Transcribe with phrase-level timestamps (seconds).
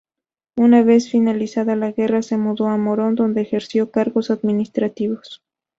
[0.57, 5.43] Una vez finalizada la guerra se mudó a Morón, donde ejerció cargos administrativos.